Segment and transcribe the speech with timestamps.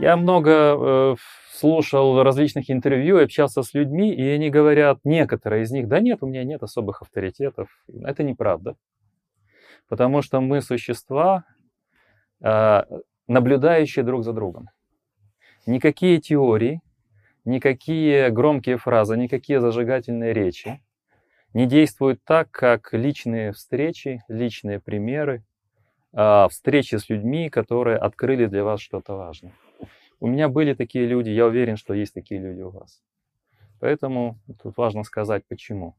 [0.00, 1.16] Я много э,
[1.52, 6.26] слушал различных интервью, общался с людьми, и они говорят, некоторые из них, да нет, у
[6.26, 7.68] меня нет особых авторитетов.
[8.02, 8.76] Это неправда.
[9.88, 11.44] Потому что мы существа,
[12.42, 12.82] э,
[13.28, 14.70] наблюдающие друг за другом.
[15.66, 16.80] Никакие теории,
[17.44, 20.80] никакие громкие фразы, никакие зажигательные речи
[21.52, 25.44] не действуют так, как личные встречи, личные примеры,
[26.12, 29.52] э, встречи с людьми, которые открыли для вас что-то важное.
[30.20, 33.02] У меня были такие люди, я уверен, что есть такие люди у вас.
[33.80, 35.96] Поэтому тут важно сказать, почему.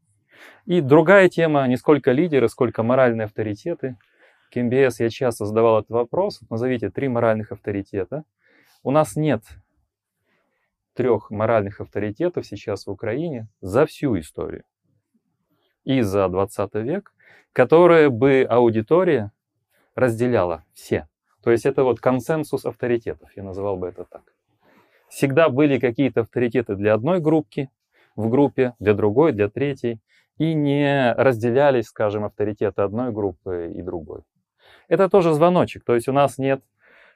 [0.65, 3.97] И другая тема, не сколько лидеры, сколько моральные авторитеты.
[4.51, 6.39] К МБС я часто задавал этот вопрос.
[6.49, 8.23] Назовите три моральных авторитета.
[8.83, 9.43] У нас нет
[10.93, 14.63] трех моральных авторитетов сейчас в Украине за всю историю.
[15.83, 17.13] И за 20 век,
[17.53, 19.31] которые бы аудитория
[19.95, 21.07] разделяла все.
[21.43, 24.23] То есть это вот консенсус авторитетов, я называл бы это так.
[25.09, 27.69] Всегда были какие-то авторитеты для одной группки
[28.15, 29.99] в группе, для другой, для третьей,
[30.37, 34.21] и не разделялись, скажем, авторитеты одной группы и другой.
[34.87, 36.63] Это тоже звоночек, то есть у нас нет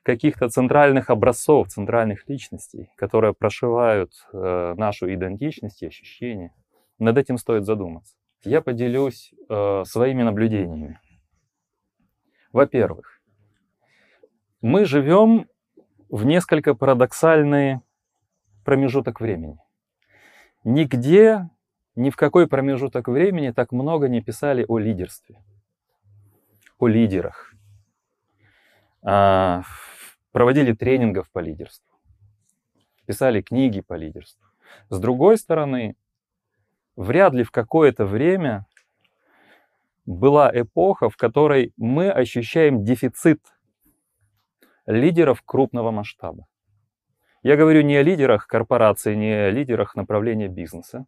[0.04, 6.54] каких-то центральных образцов, центральных личностей, которые прошивают э, нашу идентичность и ощущения.
[7.00, 8.16] Над этим стоит задуматься.
[8.44, 11.00] Я поделюсь э, своими наблюдениями.
[12.54, 13.15] Во-первых,
[14.66, 15.48] мы живем
[16.10, 17.82] в несколько парадоксальный
[18.64, 19.60] промежуток времени.
[20.64, 21.52] Нигде,
[21.96, 25.40] ни в какой промежуток времени так много не писали о лидерстве,
[26.80, 27.54] о лидерах.
[29.04, 29.62] А,
[30.32, 31.96] проводили тренингов по лидерству,
[33.06, 34.48] писали книги по лидерству.
[34.90, 35.96] С другой стороны,
[36.96, 38.66] вряд ли в какое-то время
[40.08, 43.55] была эпоха, в которой мы ощущаем дефицит
[44.86, 46.46] лидеров крупного масштаба.
[47.44, 51.06] Я говорю не о лидерах корпорации, не о лидерах направления бизнеса.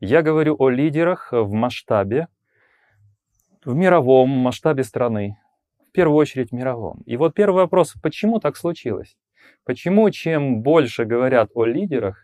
[0.00, 2.28] Я говорю о лидерах в масштабе,
[3.64, 5.38] в мировом масштабе страны,
[5.88, 7.02] в первую очередь мировом.
[7.06, 9.16] И вот первый вопрос, почему так случилось?
[9.64, 12.18] Почему чем больше говорят о лидерах,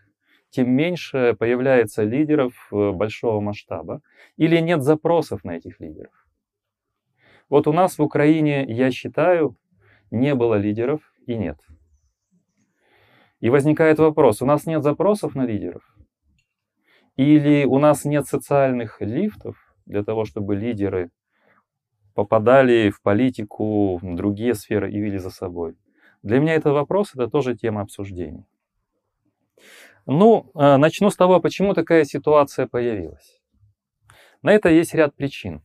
[0.49, 4.01] тем меньше появляется лидеров э, большого масштаба
[4.37, 6.13] или нет запросов на этих лидеров?
[7.49, 9.55] Вот у нас в Украине, я считаю,
[10.11, 11.57] не было лидеров и нет.
[13.39, 15.83] И возникает вопрос, у нас нет запросов на лидеров?
[17.17, 21.09] Или у нас нет социальных лифтов для того, чтобы лидеры
[22.13, 25.75] попадали в политику, в другие сферы и вели за собой?
[26.23, 28.45] Для меня этот вопрос, это тоже тема обсуждения.
[30.05, 33.41] Ну, э, начну с того, почему такая ситуация появилась.
[34.41, 35.61] На это есть ряд причин.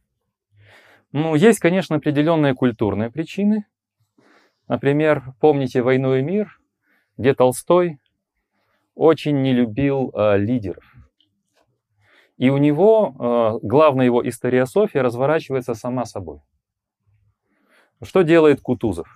[1.12, 3.66] Ну, есть, конечно, определенные культурные причины,
[4.68, 6.60] Например, помните «Войну и мир»,
[7.16, 7.98] где Толстой
[8.94, 10.84] очень не любил э, лидеров.
[12.36, 13.14] И у него
[13.62, 16.40] э, главная его историософия разворачивается сама собой.
[18.02, 19.08] Что делает Кутузов,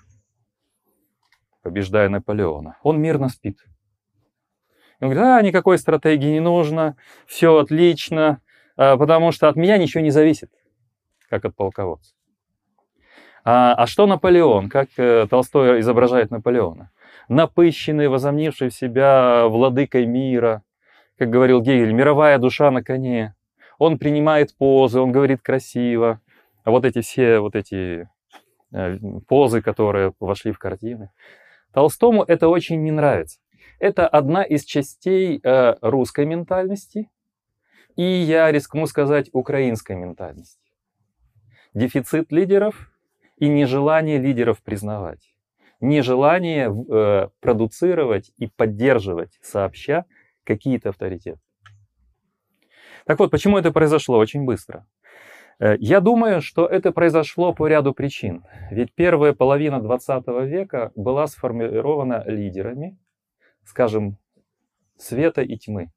[1.62, 2.78] побеждая Наполеона?
[2.82, 3.58] Он мирно спит.
[5.00, 6.96] Он говорит, а, никакой стратегии не нужно,
[7.26, 8.40] все отлично,
[8.76, 10.50] э, потому что от меня ничего не зависит,
[11.28, 12.14] как от полководца.
[13.44, 14.68] А, а что Наполеон?
[14.68, 16.90] Как э, Толстой изображает Наполеона?
[17.28, 20.62] Напыщенный, возомнивший в себя владыкой мира,
[21.18, 23.34] как говорил Гегель, мировая душа на коне.
[23.78, 26.20] Он принимает позы, он говорит красиво.
[26.64, 28.08] А вот эти все вот эти
[28.72, 31.10] э, позы, которые вошли в картины.
[31.72, 33.38] Толстому это очень не нравится.
[33.78, 37.08] Это одна из частей э, русской ментальности
[37.96, 40.60] и, я рискну сказать, украинской ментальности.
[41.72, 42.89] Дефицит лидеров
[43.40, 45.34] и нежелание лидеров признавать,
[45.80, 50.04] нежелание э, продуцировать и поддерживать сообща
[50.44, 51.40] какие-то авторитеты.
[53.06, 54.86] Так вот, почему это произошло очень быстро?
[55.58, 58.44] Э, я думаю, что это произошло по ряду причин.
[58.70, 62.98] Ведь первая половина 20 века была сформирована лидерами,
[63.64, 64.18] скажем,
[64.98, 65.90] света и тьмы.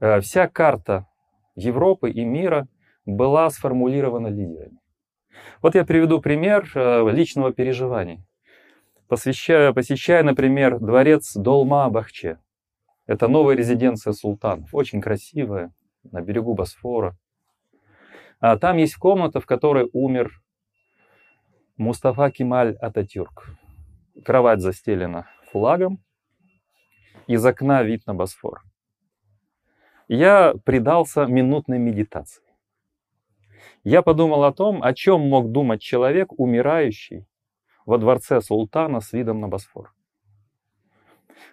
[0.00, 1.06] Э, вся карта
[1.54, 2.66] Европы и мира
[3.04, 4.79] была сформулирована лидерами.
[5.62, 8.24] Вот я приведу пример э, личного переживания.
[9.08, 12.38] Посвящаю, посещая, например, дворец Долма-Бахче.
[13.06, 15.72] Это новая резиденция султанов, очень красивая,
[16.04, 17.16] на берегу Босфора.
[18.38, 20.40] А там есть комната, в которой умер
[21.76, 23.50] Мустафа Кемаль Ататюрк.
[24.24, 26.02] Кровать застелена флагом,
[27.26, 28.62] из окна вид на Босфор.
[30.08, 32.49] Я предался минутной медитации
[33.84, 37.26] я подумал о том, о чем мог думать человек, умирающий
[37.86, 39.94] во дворце султана с видом на Босфор.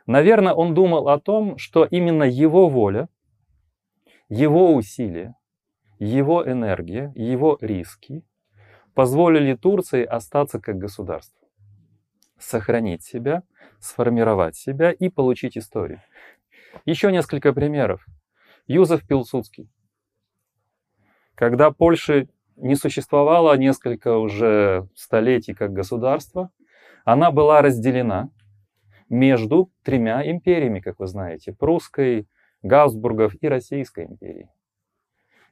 [0.06, 3.10] Наверное, он думал о том, что именно его воля,
[4.30, 5.36] его усилия,
[6.00, 8.24] его энергия, его риски
[8.94, 11.48] позволили Турции остаться как государство,
[12.38, 13.44] сохранить себя,
[13.80, 16.02] сформировать себя и получить историю.
[16.86, 18.06] Еще несколько примеров.
[18.68, 19.70] Юзеф Пилсудский.
[21.38, 26.50] Когда Польша не существовала несколько уже столетий как государство,
[27.06, 28.32] она была разделена
[29.08, 32.28] между тремя империями, как вы знаете, прусской,
[32.64, 34.50] Габсбургов и Российской империей.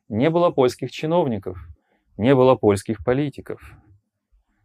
[0.10, 1.60] Не было польских чиновников,
[2.18, 3.62] не было польских политиков,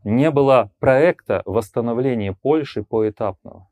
[0.05, 3.69] не было проекта восстановления Польши поэтапного.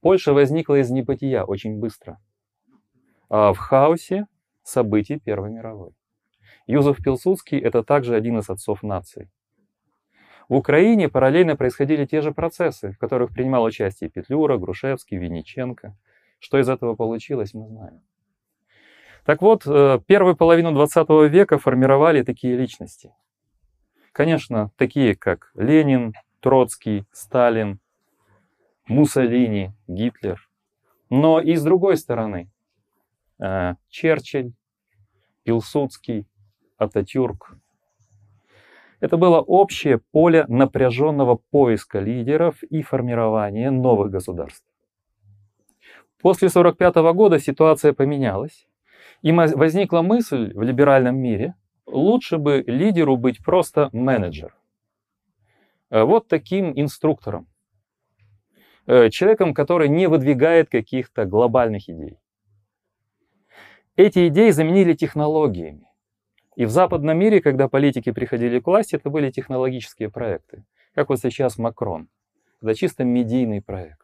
[0.00, 2.20] Польша возникла из небытия очень быстро,
[3.28, 4.28] а в хаосе
[4.62, 5.96] событий Первой мировой.
[6.66, 9.30] Юзеф Пилсудский– это также один из отцов нации.
[10.48, 15.96] В Украине параллельно происходили те же процессы, в которых принимал участие Петлюра, Грушевский, Винниченко.
[16.40, 18.02] Что из этого получилось, мы знаем.
[19.24, 23.14] Так вот, э, первую половину 20 века формировали такие личности.
[24.10, 27.78] Конечно, такие как Ленин, Троцкий, Сталин,
[28.86, 30.50] Муссолини, Гитлер.
[31.08, 32.50] Но и с другой стороны,
[33.38, 34.52] э, Черчилль,
[35.44, 36.26] Пилсудский,
[36.82, 37.56] Ататюрк.
[39.00, 44.64] Это было общее поле напряженного поиска лидеров и формирования новых государств.
[46.20, 48.68] После 1945 года ситуация поменялась,
[49.22, 51.54] и возникла мысль в либеральном мире,
[51.86, 54.54] лучше бы лидеру быть просто менеджер.
[55.90, 57.48] Э, вот таким инструктором.
[58.86, 62.18] Э, человеком, который не выдвигает каких-то глобальных идей.
[63.96, 65.86] Эти идеи заменили технологиями.
[66.56, 70.64] И в западном мире, когда политики приходили к власти, это были технологические проекты.
[70.94, 72.08] Как вот сейчас Макрон.
[72.60, 73.98] Это чисто медийный проект.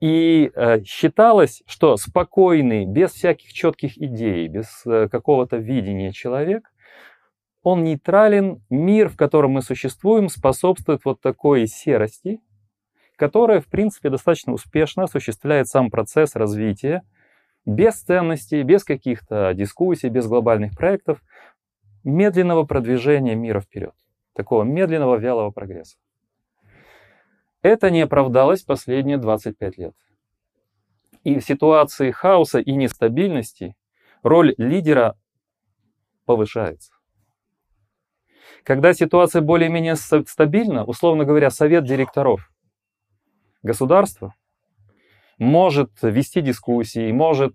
[0.00, 6.70] И э, считалось, что спокойный, без всяких четких идей, без э, какого-то видения человек,
[7.62, 12.40] он нейтрален, мир, в котором мы существуем, способствует вот такой серости,
[13.16, 17.02] которая, в принципе, достаточно успешно осуществляет сам процесс развития,
[17.68, 21.22] без ценностей, без каких-то дискуссий, без глобальных проектов,
[22.02, 23.94] медленного продвижения мира вперед,
[24.32, 25.98] такого медленного, вялого прогресса.
[27.60, 29.94] Это не оправдалось последние 25 лет.
[31.24, 33.76] И в ситуации хаоса и нестабильности
[34.22, 35.18] роль лидера
[36.24, 36.92] повышается.
[38.62, 42.50] Когда ситуация более-менее стабильна, условно говоря, совет директоров
[43.62, 44.34] государства
[45.38, 47.54] может вести дискуссии, может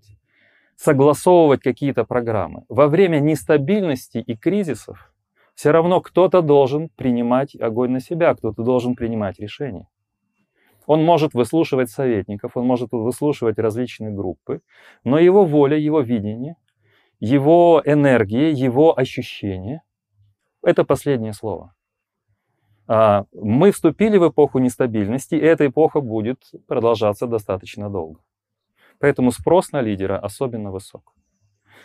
[0.76, 2.64] согласовывать какие-то программы.
[2.68, 5.12] Во время нестабильности и кризисов
[5.54, 9.88] все равно кто-то должен принимать огонь на себя, кто-то должен принимать решения.
[10.86, 14.60] Он может выслушивать советников, он может выслушивать различные группы,
[15.02, 16.56] но его воля, его видение,
[17.20, 19.82] его энергия, его ощущение–
[20.62, 21.73] это последнее слово.
[22.86, 28.20] А, мы вступили в эпоху нестабильности, и эта эпоха будет продолжаться достаточно долго.
[28.98, 31.14] Поэтому спрос на лидера особенно высок.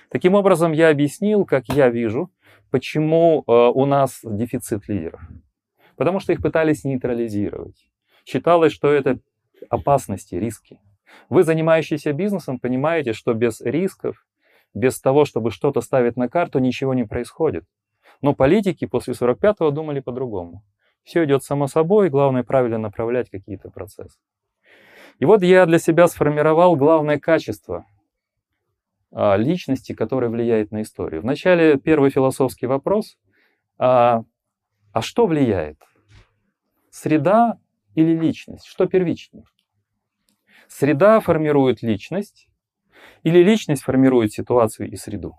[0.09, 2.31] Таким образом, я объяснил, как я вижу,
[2.71, 5.21] почему э, у нас дефицит лидеров.
[5.95, 7.89] Потому что их пытались нейтрализировать.
[8.25, 9.19] Считалось, что это
[9.69, 10.79] опасности, риски.
[11.29, 14.25] Вы, занимающиеся бизнесом, понимаете, что без рисков,
[14.73, 17.65] без того, чтобы что-то ставить на карту, ничего не происходит.
[18.21, 20.63] Но политики после 45-го думали по-другому.
[21.09, 24.19] Все идет само собой, главное правильно направлять какие-то процессы.
[25.17, 27.87] И вот я для себя сформировал главное качество
[29.11, 31.23] а, личности, которое влияет на историю.
[31.23, 33.17] Вначале первый философский вопрос,
[33.79, 34.21] а,
[34.93, 35.79] а что влияет?
[36.91, 37.57] Среда
[37.95, 38.67] или личность?
[38.67, 39.45] Что первичнее?
[40.67, 42.49] Среда формирует личность
[43.23, 45.33] или личность формирует ситуацию и среду?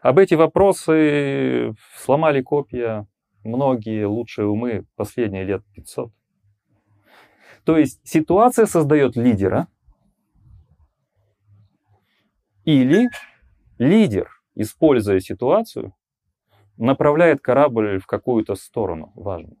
[0.00, 3.06] Об эти вопросы сломали копья
[3.46, 6.12] многие лучшие умы последние лет 500.
[7.64, 9.68] То есть ситуация создает лидера,
[12.64, 13.08] или
[13.78, 15.94] лидер, используя ситуацию,
[16.76, 19.56] направляет корабль в какую-то сторону важную.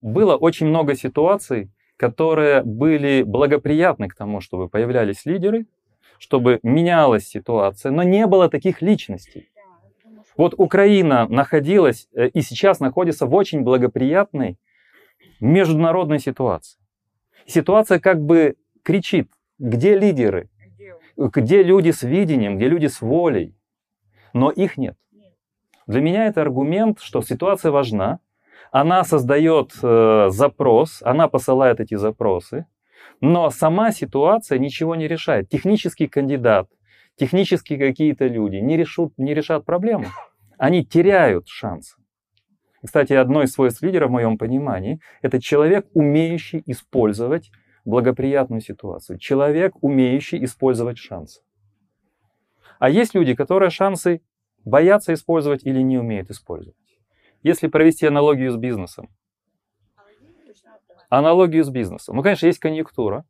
[0.00, 5.66] Было очень много ситуаций, которые были благоприятны к тому, чтобы появлялись лидеры,
[6.18, 9.50] чтобы менялась ситуация, но не было таких личностей.
[10.36, 14.58] Вот Украина находилась э, и сейчас находится в очень благоприятной
[15.40, 16.78] международной ситуации.
[17.46, 20.48] Ситуация как бы кричит, где лидеры,
[21.16, 23.54] где люди с видением, где люди с волей,
[24.32, 24.96] но их нет.
[25.86, 28.18] Для меня это аргумент, что ситуация важна,
[28.72, 32.66] Она создает э, запрос, она посылает эти запросы,
[33.20, 35.48] но сама ситуация ничего не решает.
[35.48, 36.68] Технический кандидат,
[37.16, 40.06] технически какие-то люди не, решут, не решат проблему.
[40.58, 41.96] Они теряют шанс.
[42.84, 47.50] Кстати, одно из свойств лидера в моем понимании– это человек, умеющий использовать
[47.84, 49.18] благоприятную ситуацию.
[49.18, 51.42] Человек, умеющий использовать шансы.
[52.78, 54.20] А есть люди, которые шансы
[54.64, 56.76] боятся использовать или не умеют использовать.
[57.42, 59.08] Если провести аналогию с бизнесом.
[61.08, 62.16] Аналогию с бизнесом.
[62.16, 63.24] Ну, конечно, есть конъюнктура.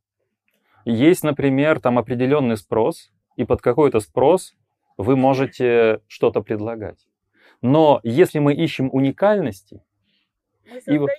[0.84, 4.54] Есть, например, там определенный спрос, и под какой-то спрос
[4.96, 6.98] вы можете что-то предлагать.
[7.62, 9.82] Но если мы ищем уникальности,
[10.86, 11.10] и вот,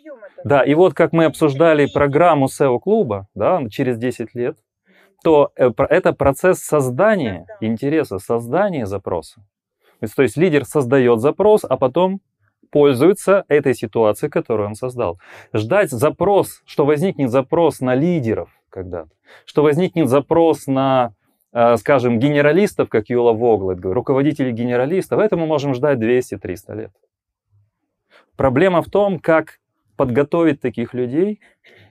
[0.43, 4.57] да, и вот как мы обсуждали программу SEO-клуба да, через 10 лет,
[5.23, 9.41] то э, это процесс создания интереса, создания запроса.
[10.15, 12.21] То есть лидер создает запрос, а потом
[12.71, 15.19] пользуется этой ситуацией, которую он создал.
[15.53, 19.09] Ждать запрос, что возникнет запрос на лидеров когда-то,
[19.45, 21.13] что возникнет запрос на,
[21.77, 26.91] скажем, генералистов, как Юла Воглет, руководителей генералистов, это мы можем ждать 200-300 лет.
[28.35, 29.59] Проблема в том, как
[29.95, 31.41] подготовить таких людей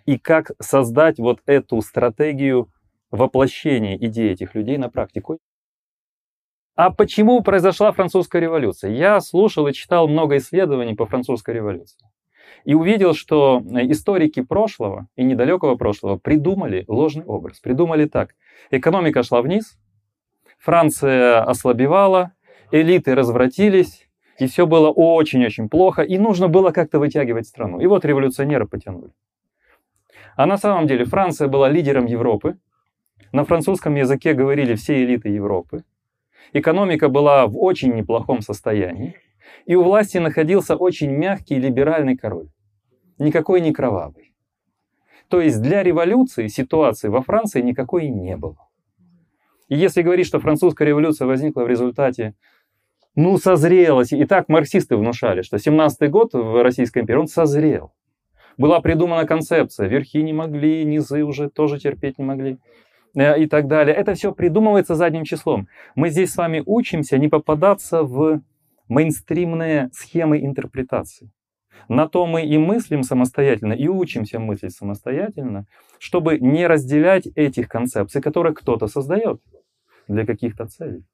[0.04, 2.70] и как создать вот эту стратегию
[3.11, 5.38] воплощения идей этих людей на практику.
[6.76, 8.92] А почему произошла французская революция?
[8.92, 12.05] Я слушал и читал много исследований по французской революции.
[12.64, 17.60] И увидел, что историки прошлого и недалекого прошлого придумали ложный образ.
[17.60, 18.34] Придумали так.
[18.70, 19.78] Экономика шла вниз,
[20.58, 22.32] Франция ослабевала,
[22.72, 27.80] элиты развратились, и все было очень-очень плохо, и нужно было как-то вытягивать страну.
[27.80, 29.12] И вот революционеры потянули.
[30.36, 32.58] А на самом деле Франция была лидером Европы,
[33.32, 35.84] на французском языке говорили все элиты Европы,
[36.52, 39.16] Экономика была в очень неплохом состоянии,
[39.64, 42.48] и у власти находился очень мягкий либеральный король,
[43.18, 44.34] никакой не кровавый.
[45.28, 48.68] То есть для революции ситуации во Франции никакой не было.
[49.68, 52.34] И если говорить, что французская революция возникла в результате,
[53.16, 57.92] ну, созрелась, и так марксисты внушали, что 17-й год в Российской империи, он созрел.
[58.56, 62.58] Была придумана концепция, верхи не могли, низы уже тоже терпеть не могли.
[63.16, 63.96] Э, и так далее.
[63.96, 65.68] Это все придумывается задним числом.
[65.94, 68.42] Мы здесь с вами учимся не попадаться в
[68.88, 71.30] мейнстримные схемы интерпретации.
[71.88, 75.66] На то мы и мыслим самостоятельно, и учимся мыслить самостоятельно,
[75.98, 79.40] чтобы не разделять этих концепций, которые кто-то создает
[80.08, 81.04] для каких-то целей.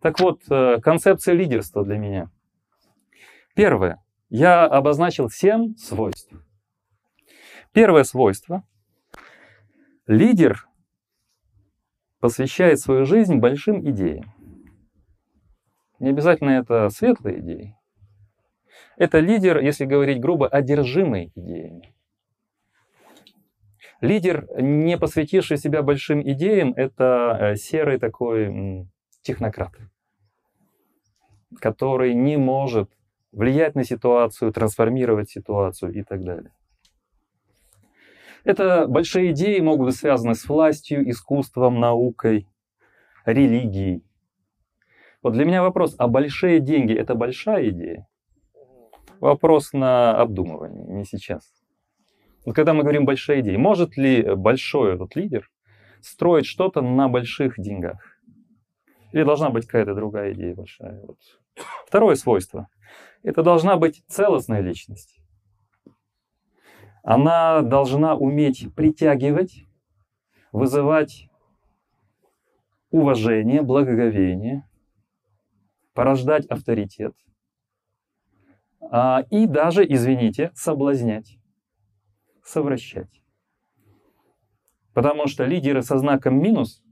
[0.00, 2.30] Так вот, э, концепция лидерства для меня.
[3.54, 4.02] Первое.
[4.28, 6.32] Я обозначил семь свойств.
[7.72, 8.62] Первое свойство.
[10.06, 10.66] Лидер
[12.20, 14.32] посвящает свою жизнь большим идеям.
[16.00, 17.76] Не обязательно это светлые идеи.
[18.96, 21.94] Это лидер, если говорить грубо, одержимый идеями.
[24.00, 28.88] Лидер, не посвятивший себя большим идеям, это э, серый такой
[29.20, 29.72] технократ,
[31.60, 32.90] который не может
[33.30, 36.52] влиять на ситуацию, трансформировать ситуацию и так далее.
[38.44, 42.48] Это большие идеи могут быть связаны с властью, искусством, наукой,
[43.26, 44.02] религией.
[45.22, 48.06] Вот для меня вопрос, а большие деньги– это большая идея?
[49.20, 51.52] Вопрос на обдумывание, не сейчас.
[52.46, 55.50] Вот когда мы говорим большая идея, может ли большой этот лидер
[56.00, 58.00] строить что-то на больших деньгах?
[59.12, 61.02] Или должна быть какая-то другая идея большая?
[61.02, 61.18] Вот.
[61.86, 62.68] Второе свойство–
[63.22, 65.20] это должна быть целостная личность.
[67.02, 69.66] Она должна уметь притягивать,
[70.52, 71.28] вызывать
[72.90, 74.66] уважение, благоговение,
[76.00, 77.12] порождать авторитет
[78.80, 81.36] а, и даже, извините, соблазнять,
[82.42, 83.22] совращать.
[84.94, 86.82] Потому что лидеры со знаком минус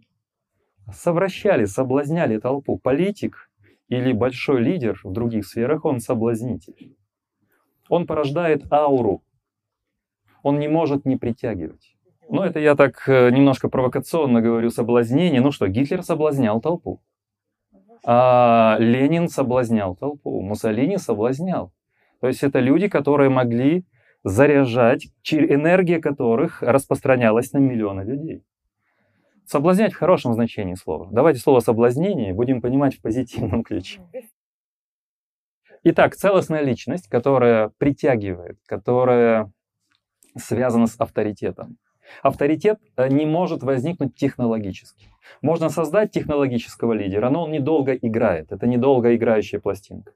[0.92, 2.76] совращали, соблазняли толпу.
[2.76, 3.50] Политик
[3.88, 6.94] или большой лидер в других сферах, он соблазнитель.
[7.88, 9.22] Он порождает ауру
[10.42, 11.96] он не может не притягивать.
[12.28, 15.40] Ну, это я так э, немножко провокационно говорю, соблазнение.
[15.40, 17.00] Ну что, Гитлер соблазнял толпу.
[18.10, 20.40] А Ленин соблазнял толпу.
[20.40, 21.74] Муссолини соблазнял.
[22.22, 23.84] То есть это люди, которые могли
[24.24, 28.42] заряжать, энергия которых распространялась на миллионы людей.
[29.44, 31.10] Соблазнять в хорошем значении слова.
[31.12, 34.00] Давайте слово соблазнение будем понимать в позитивном ключе.
[35.84, 39.52] Итак, целостная личность, которая притягивает, которая
[40.34, 41.76] связано с авторитетом.
[42.22, 45.08] Авторитет э, не может возникнуть технологически.
[45.42, 48.52] Можно создать технологического лидера, но он недолго играет.
[48.52, 50.12] Это недолго играющая пластинка.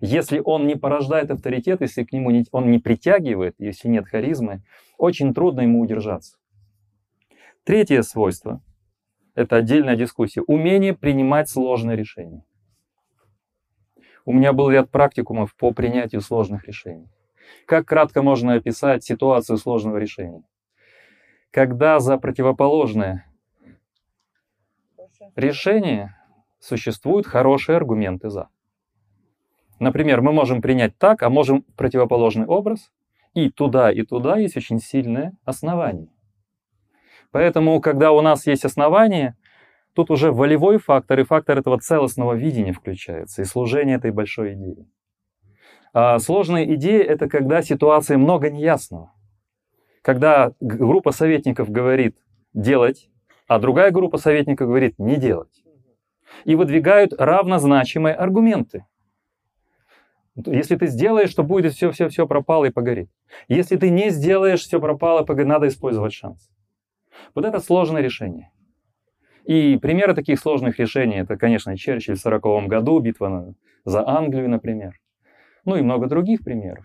[0.00, 4.62] Если он не порождает авторитет, если к нему не, он не притягивает, если нет харизмы,
[4.98, 6.36] очень трудно ему удержаться.
[7.64, 8.62] Третье свойство–
[9.34, 10.42] это отдельная дискуссия.
[10.42, 12.44] Умение принимать сложные решения.
[14.26, 17.08] У меня был ряд практикумов по принятию сложных решений.
[17.66, 20.42] Как кратко можно описать ситуацию сложного решения?
[21.54, 23.26] Когда за противоположное
[25.36, 26.16] решение
[26.58, 28.48] существуют хорошие аргументы за.
[29.78, 32.90] Например, мы можем принять так, а можем противоположный образ,
[33.34, 36.08] и туда, и туда есть очень сильное основание.
[37.30, 39.36] Поэтому, когда у нас есть основание,
[39.92, 44.88] тут уже волевой фактор и фактор этого целостного видения включается, и служение этой большой идеи.
[45.92, 49.13] А сложная идея— это когда ситуации много неясного.
[50.04, 52.14] Когда группа советников говорит
[52.52, 53.08] «делать»,
[53.46, 55.64] а другая группа советников говорит «не делать».
[56.44, 58.84] И выдвигают равнозначимые аргументы.
[60.36, 63.08] Если ты сделаешь, то будет все-все-все пропало и погорит.
[63.48, 66.50] Если ты не сделаешь, все пропало, погорит, надо использовать шанс.
[67.34, 68.52] Вот это сложное решение.
[69.44, 73.54] И примеры таких сложных решений, это, конечно, Черчилль в 1940 году, битва
[73.86, 75.00] за Англию, например.
[75.64, 76.84] Ну и много других примеров.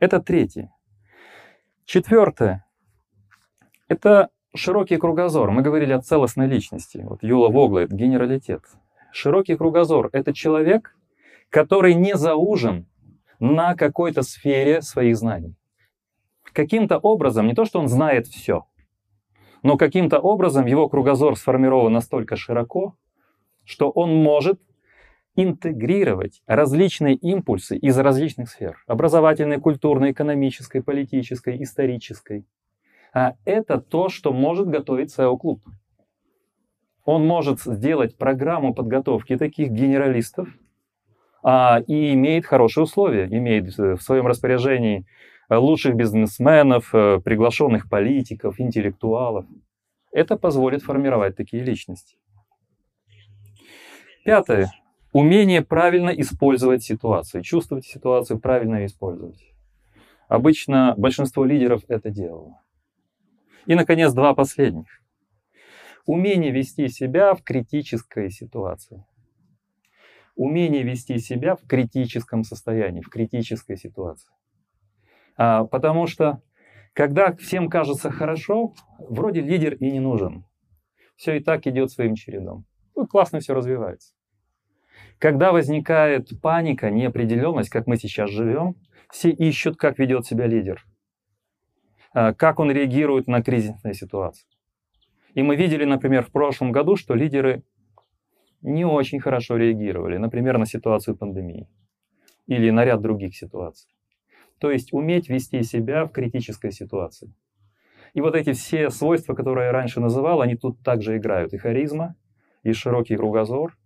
[0.00, 0.72] Это третье.
[1.88, 2.66] Четвертое.
[3.88, 5.50] Это широкий кругозор.
[5.52, 6.98] Мы говорили о целостной личности.
[6.98, 8.60] Вот Юла Вогла— это генералитет.
[9.10, 10.94] Широкий кругозор— это человек,
[11.48, 12.86] который не заужен
[13.40, 15.56] на какой-то сфере своих знаний.
[16.52, 18.66] Каким-то образом, не то что он знает все,
[19.62, 22.96] но каким-то образом его кругозор сформирован настолько широко,
[23.64, 24.60] что он может
[25.40, 28.82] интегрировать различные импульсы из различных сфер.
[28.88, 32.44] Образовательной, культурной, экономической, политической, исторической.
[33.14, 35.62] А это то, что может готовить SEO-клуб.
[37.04, 40.48] Он может сделать программу подготовки таких генералистов,
[41.42, 45.06] а, и имеет хорошие условия, имеет э, в своем распоряжении
[45.48, 49.46] э, лучших бизнесменов, э, приглашенных политиков, интеллектуалов.
[50.10, 52.16] Это позволит формировать такие личности.
[54.24, 54.68] Пятое.
[55.18, 59.52] Умение правильно использовать ситуацию, чувствовать ситуацию, правильно использовать.
[60.28, 62.62] Обычно большинство лидеров это делало.
[63.66, 65.02] И, наконец, два последних.
[66.06, 69.04] Умение вести себя в критической ситуации
[70.36, 74.30] умение вести себя в критическом состоянии, в критической ситуации.
[75.36, 76.40] А, потому что,
[76.92, 80.44] когда всем кажется хорошо, вроде лидер и не нужен.
[81.16, 82.66] Все и так идет своим чередом.
[82.94, 84.14] Ну, классно все развивается.
[85.18, 88.76] Когда возникает паника, неопределенность, как мы сейчас живем,
[89.10, 90.84] все ищут, как ведет себя лидер,
[92.12, 94.46] а, как он реагирует на кризисные ситуации.
[95.34, 97.64] И мы видели, например, в прошлом году, что лидеры
[98.62, 101.68] не очень хорошо реагировали, например, на ситуацию пандемии
[102.46, 103.90] или на ряд других ситуаций.
[104.58, 107.32] То есть уметь вести себя в критической ситуации.
[108.14, 111.52] И вот эти все свойства, которые я раньше называл, они тут также играют.
[111.52, 112.16] И харизма,
[112.62, 113.76] и широкий кругозор,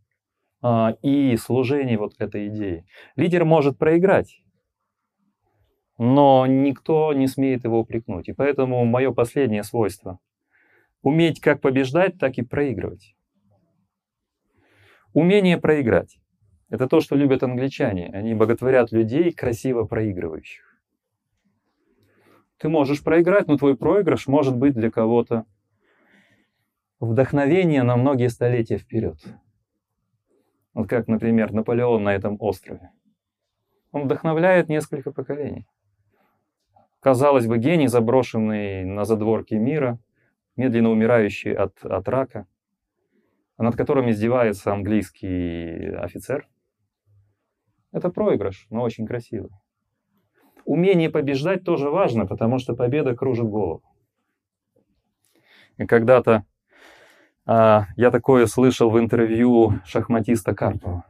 [1.03, 2.87] и служение вот этой идеи.
[3.17, 4.43] Лидер может проиграть,
[5.99, 8.29] но никто не смеет его упрекнуть.
[8.29, 10.19] И поэтому мое последнее свойство—
[11.03, 13.17] уметь как побеждать, так и проигрывать.
[15.13, 16.19] Умение проиграть.
[16.71, 18.09] Это то, что любят англичане.
[18.15, 20.81] Они боготворят людей, красиво проигрывающих.
[22.57, 25.45] Ты можешь проиграть, но твой проигрыш может быть для кого-то
[27.01, 29.19] вдохновение на многие столетия вперед.
[30.75, 32.91] Вот как, например, Наполеон на этом острове.
[33.91, 35.67] Он вдохновляет несколько поколений.
[37.01, 39.99] Казалось бы, гений, заброшенный на задворке мира,
[40.57, 42.47] медленно умирающий от, от рака–
[43.63, 46.49] над которым издевается английский офицер.
[47.93, 49.51] Это проигрыш, но очень красивый.
[50.65, 53.83] Умение побеждать тоже важно, потому что победа кружит голову.
[55.77, 56.45] И когда-то
[57.47, 61.05] я такое слышал в интервью шахматиста Карпова.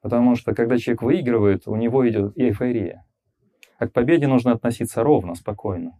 [0.00, 3.04] Потому что когда человек выигрывает, у него идет эйфория.
[3.78, 5.98] А к победе нужно относиться ровно, спокойно,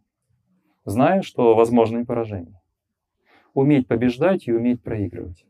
[0.85, 2.61] зная, что возможно и поражение
[3.55, 5.47] уметь побеждать и уметь проигрывать.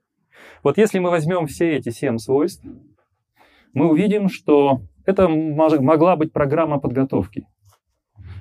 [0.63, 2.65] Вот если мы возьмем все эти семь свойств,
[3.73, 7.49] мы увидим, что это могла быть программа подготовки.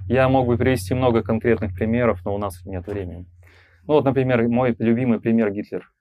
[0.08, 3.26] Я мог бы привести много конкретных примеров, но у нас нет времени.
[3.88, 5.92] Ну вот, например, мой любимый пример Гитлер.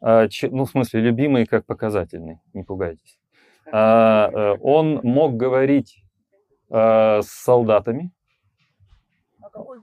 [0.00, 3.18] А, ну, в смысле, любимый как показательный, не пугайтесь.
[3.70, 6.02] А, э, он мог говорить
[6.70, 8.12] а, с солдатами,
[9.66, 9.80] он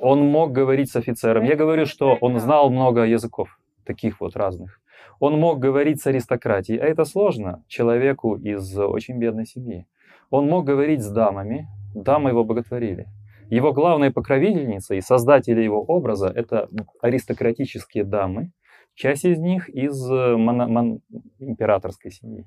[0.00, 1.44] Он мог говорить с офицером.
[1.44, 4.80] Я говорю, что он знал много языков, таких вот разных.
[5.20, 9.86] Он мог говорить с аристократией, а это сложно человеку из очень бедной семьи.
[10.30, 13.08] Он мог говорить с дамами, дамы его боготворили.
[13.50, 16.68] Его главной покровительницей и создатели его образа— это
[17.00, 18.50] аристократические дамы,
[18.94, 21.00] часть из них из э, моно- мон-
[21.38, 22.44] императорской семьи.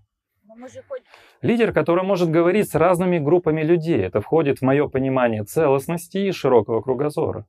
[1.42, 6.32] Лидер, который может говорить с разными группами людей, это входит в мое понимание целостности и
[6.32, 7.46] широкого кругозора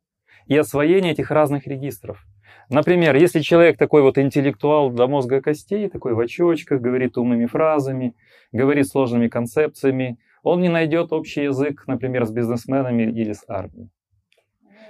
[0.47, 2.25] и освоение этих разных регистров.
[2.69, 8.15] Например, если человек такой вот интеллектуал до мозга костей, такой в очочках, говорит умными фразами,
[8.53, 13.91] говорит сложными концепциями, он не найдет общий язык, например, с бизнесменами или с армией.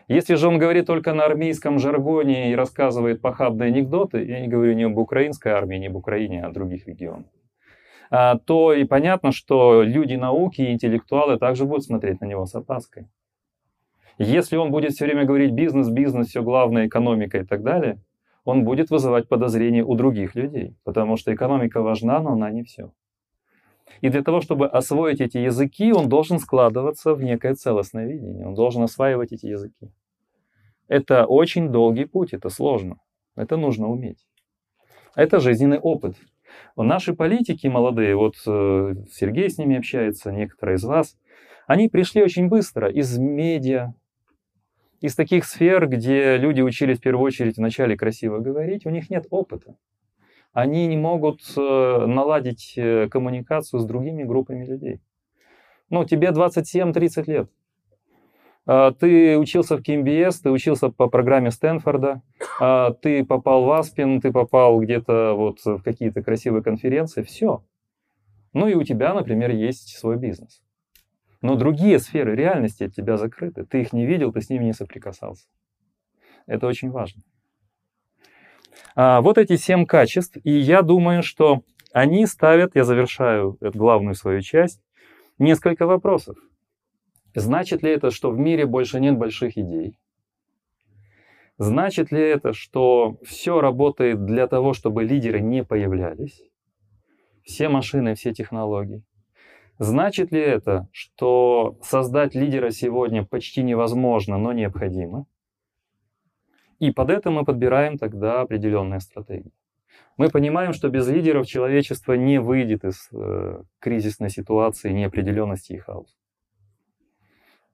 [0.08, 4.74] Если же он говорит только на армейском жаргоне и рассказывает похабные анекдоты, я не говорю
[4.74, 7.26] не об украинской армии, не об Украине, а о других регионах,
[8.10, 12.54] а, то и понятно, что люди науки и интеллектуалы также будут смотреть на него с
[12.54, 13.06] опаской.
[14.18, 17.98] Если он будет все время говорить бизнес, бизнес, все главное, экономика и так далее,
[18.44, 22.92] он будет вызывать подозрения у других людей, потому что экономика важна, но она не все.
[24.00, 28.54] И для того, чтобы освоить эти языки, он должен складываться в некое целостное видение, он
[28.54, 29.92] должен осваивать эти языки.
[30.88, 32.96] Это очень долгий путь, это сложно,
[33.36, 34.26] это нужно уметь.
[35.14, 36.16] Это жизненный опыт.
[36.76, 41.16] Наши политики молодые, вот э, Сергей с ними общается, некоторые из вас,
[41.66, 43.94] они пришли очень быстро из медиа,
[45.00, 49.26] из таких сфер, где люди учились в первую очередь вначале красиво говорить, у них нет
[49.30, 49.76] опыта
[50.52, 55.00] они не могут э, наладить э, коммуникацию с другими группами людей.
[55.88, 57.50] Ну, тебе 27-30 лет.
[58.64, 62.22] А, ты учился в КМБС, ты учился по программе Стэнфорда,
[62.60, 67.64] а, ты попал в Аспин, ты попал где-то вот в какие-то красивые конференции, все.
[68.52, 70.62] Ну и у тебя, например, есть свой бизнес.
[71.40, 73.64] Но другие сферы реальности от тебя закрыты.
[73.64, 75.46] Ты их не видел, ты с ними не соприкасался.
[76.46, 77.22] Это очень важно.
[78.94, 84.14] А, вот эти семь качеств, и я думаю, что они ставят, я завершаю эту главную
[84.14, 84.80] свою часть,
[85.38, 86.37] несколько вопросов.
[87.35, 89.98] Значит ли это, что в мире больше нет больших идей?
[91.58, 96.42] Значит ли это, что все работает для того, чтобы лидеры не появлялись?
[97.44, 99.02] Все машины, все технологии.
[99.78, 105.26] Значит ли это, что создать лидера сегодня почти невозможно, но необходимо?
[106.82, 109.52] И под это мы подбираем тогда определенные стратегии.
[110.16, 116.16] Мы понимаем, что без лидеров человечество не выйдет из э, кризисной ситуации, неопределенности и хаоса.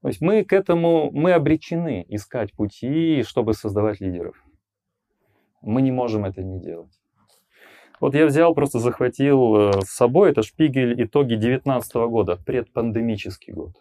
[0.02, 4.36] То есть мы к этому, мы обречены искать пути, чтобы создавать лидеров.
[5.62, 6.92] Мы не можем это не делать.
[8.00, 13.72] Вот я взял, просто захватил э, с собой, это Шпигель, итоги 2019 года, предпандемический год.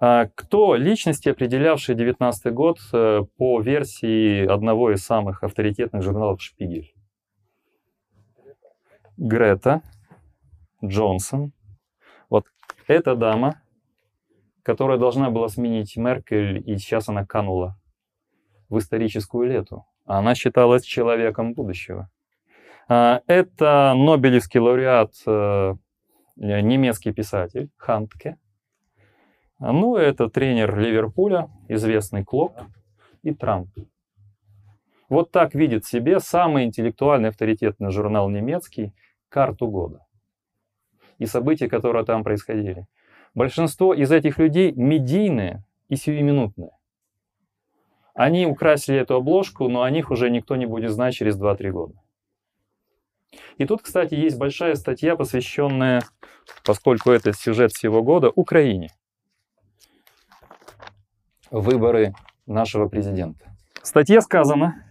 [0.00, 6.92] А кто личности, определявшие 19 год э, по версии одного из самых авторитетных журналов «Шпигель»?
[9.16, 9.82] Грета
[10.84, 11.52] Джонсон.
[12.28, 12.46] Вот
[12.88, 13.62] эта дама,
[14.62, 17.78] которая должна была сменить Меркель, и сейчас она канула
[18.68, 19.86] в историческую лету.
[20.04, 22.10] Она считалась человеком будущего.
[22.88, 25.74] А, это Нобелевский лауреат, э,
[26.36, 28.36] немецкий писатель Хантке.
[29.58, 32.58] А, ну, это тренер Ливерпуля, известный Клоп
[33.22, 33.68] и Трамп.
[35.08, 38.92] Вот так видит себе самый интеллектуальный авторитетный журнал немецкий
[39.28, 40.04] карту года
[41.18, 42.86] и события, которые там происходили.
[43.34, 46.70] Большинство из этих людей медийные и сиюминутные.
[48.14, 51.94] Они украсили эту обложку, но о них уже никто не будет знать через 2-3 года.
[53.58, 56.02] И тут, кстати, есть большая статья, посвященная,
[56.64, 58.90] поскольку это сюжет всего года, Украине
[61.54, 62.14] выборы
[62.46, 63.56] нашего президента.
[63.80, 64.84] В статье сказано,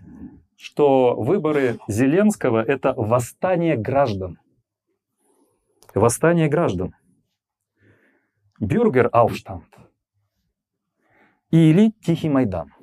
[0.55, 4.39] что выборы Зеленского– это восстание граждан.
[5.93, 6.95] Восстание граждан.
[8.59, 9.63] Бюргер Aufstand
[11.51, 12.73] или Тихий Майдан.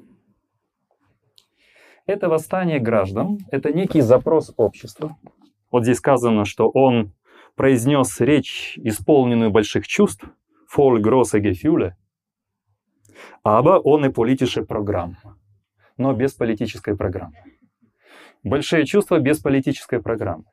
[2.06, 5.16] Это восстание граждан, это некий запрос общества.
[5.70, 7.12] Вот здесь сказано, что он
[7.54, 10.24] произнес речь, исполненную больших чувств,
[10.76, 11.40] voll große
[13.20, 15.16] Gefühle, aber ohne politische программ,
[15.96, 17.36] но без политической программы.
[18.42, 20.44] Большие чувства без политической программы.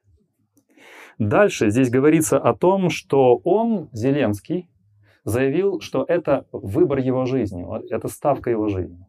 [1.19, 4.69] Дальше здесь говорится о том, что он, Зеленский,
[5.23, 9.05] заявил, что это выбор его жизни, это ставка его жизни.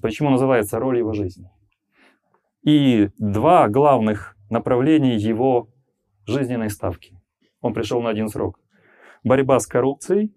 [0.00, 1.50] Почему называется роль его жизни?
[2.62, 5.68] И два главных направления его
[6.26, 7.18] жизненной ставки.
[7.60, 8.60] Он пришел на один срок.
[9.24, 10.32] Борьба с коррупцией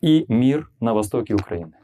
[0.00, 1.74] и мир на востоке Украины.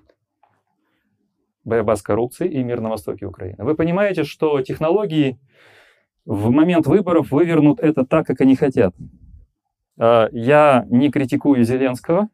[1.64, 3.62] Борьба с коррупцией и мир на востоке Украины.
[3.64, 5.38] Вы понимаете, что технологии
[6.24, 8.94] в момент выборов вывернут это так, как они хотят.
[9.98, 12.28] А, я не критикую Зеленского.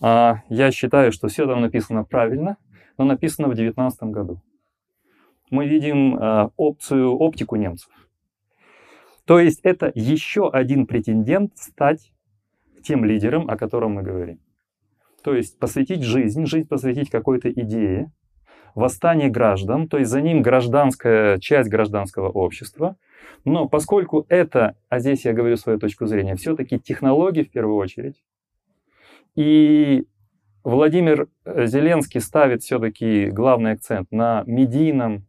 [0.00, 2.56] А, я считаю, что все там написано правильно,
[2.98, 4.42] но написано в 2019 году.
[5.50, 7.90] Мы видим а, опцию, оптику немцев.
[9.24, 12.12] То есть это еще один претендент стать
[12.82, 14.40] тем лидером, о котором мы говорим.
[15.22, 18.10] То есть посвятить жизнь, жизнь посвятить какой-то идее,
[18.74, 22.96] восстание граждан, то есть за ним гражданская часть гражданского общества.
[23.44, 28.22] Но поскольку это, а здесь я говорю свою точку зрения, все-таки технологии в первую очередь,
[29.34, 30.06] и
[30.64, 35.26] Владимир Зеленский ставит все-таки главный акцент на медийном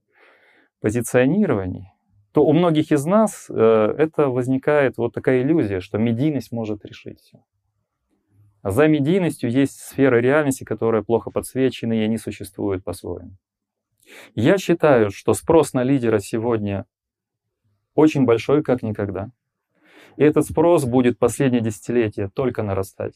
[0.79, 1.91] позиционировании,
[2.34, 7.19] то у многих из нас э, это возникает вот такая иллюзия, что медийность может решить
[7.21, 7.39] все.
[8.63, 13.36] За медийностью есть сферы реальности, которые плохо подсвечены, и они существуют по-своему.
[14.36, 16.86] Я считаю, что спрос на лидера сегодня
[17.93, 19.32] очень большой, как никогда.
[20.15, 23.15] И этот спрос будет последнее десятилетие только нарастать.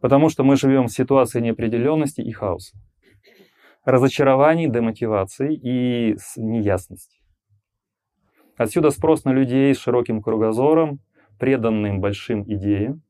[0.00, 2.76] Потому что мы живем в ситуации неопределенности и хаоса.
[3.86, 7.20] Разочарований, демотивации и неясности.
[8.56, 11.00] Отсюда спрос на людей с широким кругозором,
[11.38, 13.03] преданным большим идеям,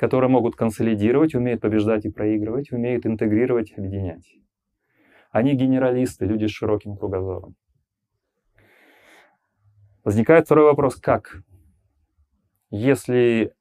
[0.00, 4.34] которые могут консолидировать, умеют побеждать и проигрывать, умеют интегрировать, объединять.
[5.30, 7.54] Они генералисты, люди с широким кругозором.
[10.02, 11.42] Возникает второй вопрос, как?
[12.70, 13.52] Если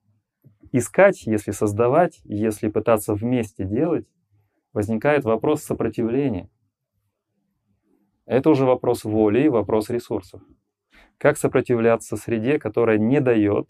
[0.72, 4.08] искать, если создавать, если пытаться вместе делать,
[4.72, 6.50] возникает вопрос сопротивления.
[8.26, 10.42] Это уже вопрос воли и вопрос ресурсов.
[11.18, 13.68] Как сопротивляться среде, которая не дает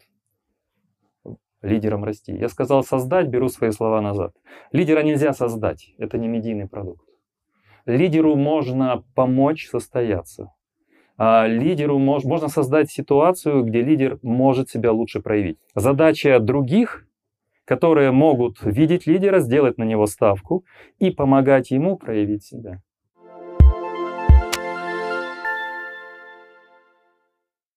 [1.61, 2.33] лидерам расти?
[2.33, 4.33] Я сказал создать, беру свои слова назад.
[4.71, 7.05] Лидера нельзя создать, это не медийный продукт.
[7.85, 10.53] Лидеру можно помочь состояться.
[11.17, 15.57] А лидеру мож, можно создать ситуацию, где лидер может себя лучше проявить.
[15.75, 17.05] Задача других,
[17.65, 20.63] которые могут видеть лидера, сделать на него ставку
[20.97, 22.81] и помогать ему проявить себя.